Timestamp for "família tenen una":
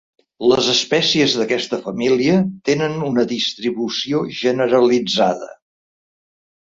1.83-3.25